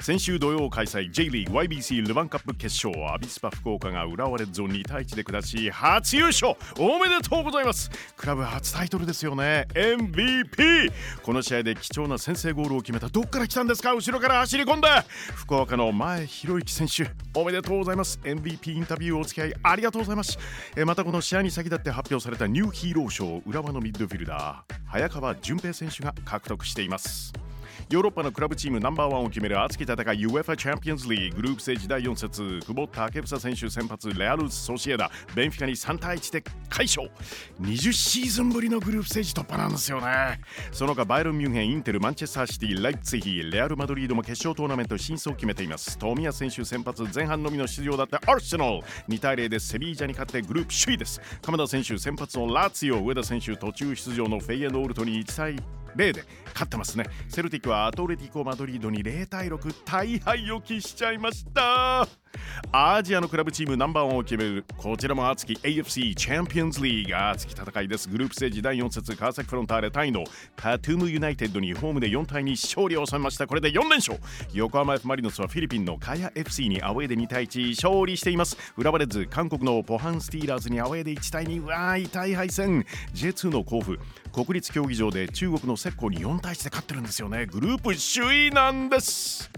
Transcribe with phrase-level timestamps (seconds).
[0.00, 7.90] 先週土曜開催 J リーグ YBC ルヴァンカップ決勝アビスパ福岡が浦和レッズを2対1で下し初優勝おめでとうございます。
[8.16, 9.66] クラブ初タイトルですよね。
[9.74, 10.90] MVP
[11.22, 13.92] この試合で貴重な先制ゴールを決めたどっから来たんですか？
[13.92, 14.88] 後ろから走り込んで
[15.34, 18.18] 福岡の前博之選手おめでとうございます。
[18.22, 20.38] MVP インタビューお付き合いありがとうございます。
[20.76, 27.32] えまたこの試合に先立って発表されたニューヒーロー賞浦和のミッドフィルダー早川純平選手が獲得しています。
[27.90, 32.60] ヨーロッパのクラブチームナンバーワンを決める熱き戦い UEFA チャンピオンズリーグループステージ第4節。
[32.66, 35.10] 久保建英選手先発レアル・ソシエダ。
[35.34, 37.10] ベンフィカに3対1で快勝。
[37.60, 40.40] 20シーズンぶりのグループステージ突破なんですよね。
[40.72, 45.98] その他バイロン・ミュンヘンインテルマンチェスターシティライツヒレアル・マドリードも決勝トーナメント進出を決めています。
[45.98, 48.80] 富谷選手先発前半のみの出場だったアーセナル。
[49.08, 51.20] 2対0でセビージャに勝ってグループ首位です。
[51.42, 55.56] 鎌田選手先発のラツィオ上田選手途中出場のフェイエノールトに1対
[55.98, 57.04] 0で勝ってますね。
[57.28, 62.06] セルティックはアトレティコ・マドリードに0対6大敗を喫しちゃいました。
[62.70, 68.08] アジアのクラブチームナンバーワンを決めるこちらも熱き AFC チャンピオンズリーグ熱き戦いです。
[68.08, 73.46] グループステージ第4節川崎フロンターレタイのパトゥムユナイテッドにホームで4対2勝利を収めました。
[73.46, 74.18] これで4連勝。
[74.52, 78.56] 横浜 F マリノスはフィリピンのカヤ FC にアウェーで2対1勝利しています。
[78.76, 82.84] 浦和レッズ韓国のポハンスティーラーズにアウェーで1対2わー痛い敗戦。
[83.14, 83.98] J2 の甲府。
[84.30, 87.46] 国立競技場で中国の石膏に4対1で勝ってるんですよね。
[87.46, 89.50] グループ首位なんです。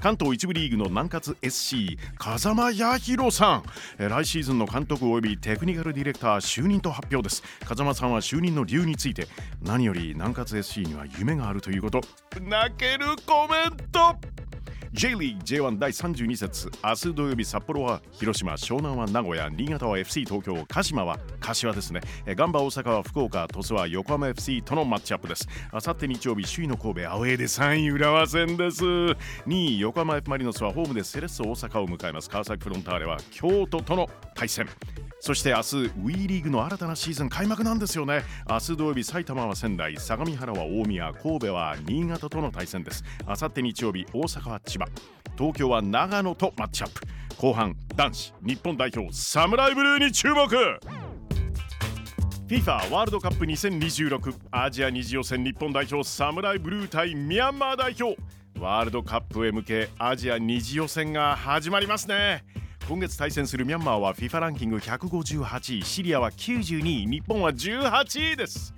[0.00, 3.62] 関東一部リーグの南葛 SC 風間彌弘さ
[3.98, 4.08] ん。
[4.08, 7.42] 来シーズンの監督及びテクニカルディレクター就任と発表です。
[7.64, 9.28] 風間さんは就任の理由について
[9.62, 12.00] 何より南葛 SC には夢があるということ。
[12.40, 14.45] 泣けるコメント。
[14.92, 16.70] J リーグ J1 第32節。
[16.82, 22.00] 明日土曜日札幌は広島湘南は名古屋新潟は FC 東京鹿島は柏ですね。
[22.26, 25.48] ガンバ大阪は福岡鳥栖は横浜 FC とのマッチアップです。
[25.72, 28.84] あさって日曜日首位の神戸アウェーで3位浦和戦です。
[28.84, 29.16] 2
[29.48, 32.30] 位横浜 F マリノスはホームでセレッソ大阪を迎えます。
[32.30, 34.66] 川崎フロンターレは京都との対戦。
[35.26, 38.22] そして明日 WE リーグの新たなシーズン開幕なんですよね。
[38.48, 43.02] 明日土曜日埼玉は仙台相模原は大宮神戸は新潟との対戦です。
[43.26, 44.86] あさって日曜日大阪は千葉。
[45.36, 47.00] 東京は長野とマッチアップ。
[47.38, 50.46] 後半男子日本代表サムライブルーに注目。
[52.46, 58.16] FIFA ワールドカップ2026アジア二次予選日本代表サムライブルー対ミャンマー代表。
[58.60, 62.44] ワールドカップへ向けアジア二次予選が始まりますね。
[62.88, 68.72] 今月対戦するミャンマーは FIFA ランキング158位シリアは92位日本は18位です。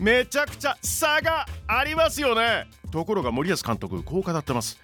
[0.00, 2.66] めちゃくちゃ差がありますよね。
[2.90, 4.80] ところが森保監督こう語ってます。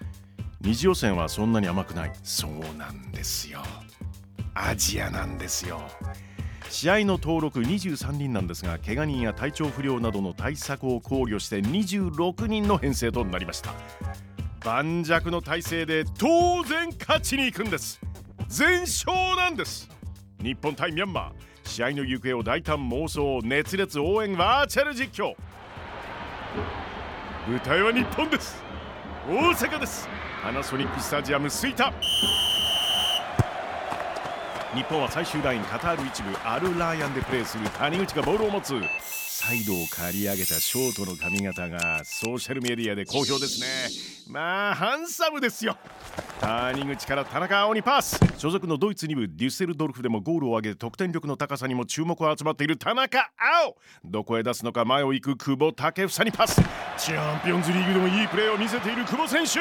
[0.61, 2.11] 二次予選はそんなに甘くない。
[2.21, 3.63] そうなんですよ。
[4.53, 5.81] アジアなんですよ。
[6.69, 13.73] 試合の登録23人なんですが怪我人や体調不良などの対策を考慮して26人の編成となりました。
[14.63, 17.99] 盤石の体制で当然勝ちに行くんです。
[18.49, 19.87] 全勝なんです。
[20.41, 21.69] 日本対ミャンマー。
[21.69, 25.35] 試合の行方を大胆妄想熱烈応援バーチャル実況。
[27.47, 28.63] 舞台は日本です。
[29.29, 30.09] 大阪です。
[30.41, 31.93] パナソニックスタジアム吹田
[34.73, 38.73] 日本は最終ラインカタール一部アルラーヤンでプレーする谷口がボールを持つ。
[39.03, 44.33] サイドを刈り上げたショートの髪型がソーシャルメディアで好評ですね。
[44.33, 45.77] まあハンサムですよ。
[46.39, 48.17] 谷口から田中碧にパス。
[48.37, 53.75] 所属のドイツ2部デュッセルドルフでもゴールを挙げ得点力の高さにも注目が集まっている田中碧。
[54.05, 56.61] どこへ出すのか前を行く久保建英にパス。
[56.97, 59.49] チャンピオンズリーグでもいいプレーを見せている久保選手。
[59.49, 59.59] そ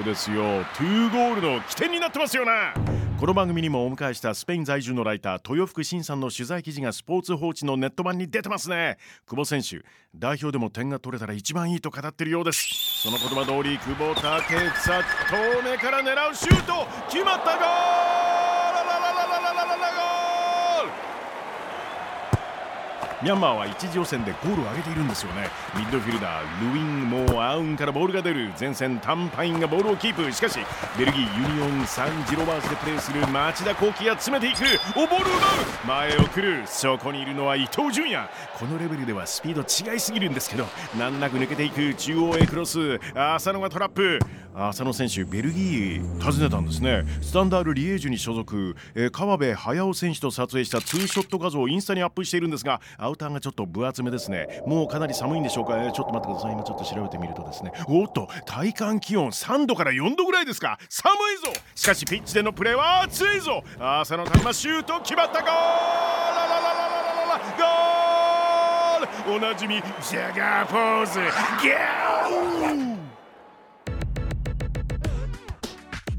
[0.00, 0.62] うですよ。
[0.62, 2.72] 2ゴールの起点になってますよな。
[3.18, 8.96] この番組にもお迎えしたスペイン在住のライター豊福慎さんの取材記事がスポーツ報知のネット版に出てますね。
[9.26, 9.84] 久保選手
[10.14, 12.89] 代表でも点が取れたら一番いいと語ってるようです。
[13.02, 16.86] その言葉通り久保建英遠目から狙うシュート。
[17.08, 18.70] 決まったゴール
[23.22, 25.50] ミャンマーは一次予選でゴールを挙げているんですよね。
[25.76, 30.32] ミッドフィルダールイン・モー・アウンからボールが出る前線タンパインがボールをキープ。
[30.32, 30.58] しかし
[30.98, 34.64] ベルギーユニオン・サンジロワーズでプレーする町田幸輝が詰めていく。
[34.96, 35.46] おボールを奪
[35.84, 35.86] う。
[35.86, 36.62] 前を来る。
[36.66, 38.26] そこにいるのは伊東純也。
[38.58, 40.66] このレベルではスピード違いすぎるんですけど
[40.98, 41.94] 難なく抜けていく。
[41.94, 42.98] 中央へクロス。
[43.14, 44.18] 浅野がトラップ。
[44.52, 47.04] 浅野選手ベルギー訪ねたんですね。
[47.20, 52.80] スタンダール・リエージュに所属、えー、川辺駿選手と撮影したツーショット画像をインスタにアップしているんですが
[53.10, 54.62] ウターがちょっと分厚めですね。
[54.66, 56.52] もうかなり寒いんでしょうか、えー、ちょっと待ってください。
[56.52, 57.72] 今ちょっと調べてみるとですね。
[57.88, 60.78] おっと体感気温3度から4度ぐらいですか？
[60.88, 61.52] 寒いぞ！
[61.74, 63.62] しかしピッチでのプレーは熱いぞ！
[63.78, 65.50] 浅野拓磨シュート決まったゴール！
[67.58, 71.20] ゴールおなじみジャガーポーズ
[71.62, 72.99] ギャー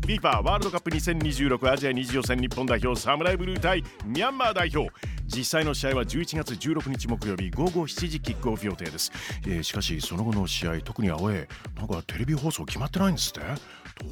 [0.02, 4.92] FIFA ワールドカップ2026アジア二次予選日本代表サムライブルー対ミャンマー代表。
[5.28, 9.14] 実際の試合は11月16日木曜日午後7時キックオフ予定です、
[9.48, 13.40] えー、しかしその後の試合特にアウェーなんかテレビ放送決まってないんですって？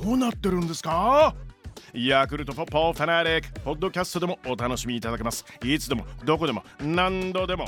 [0.02, 1.36] どうなってるんですか？
[1.94, 5.44] ヤクルトフォッポファナリックポッドキャストでもお楽しみいただけます。
[5.64, 7.66] いつでもどこでも何度でも。